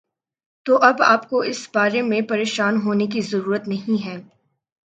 تو 0.65 0.73
اب 0.81 1.01
آ 1.03 1.15
پ 1.17 1.29
کو 1.29 1.39
اس 1.43 1.67
بارے 1.73 2.01
میں 2.01 2.21
پریشان 2.29 2.81
ہونے 2.85 3.07
کی 3.07 3.21
ضرورت 3.23 3.67
نہیں 3.67 4.05
ہے 4.05 4.17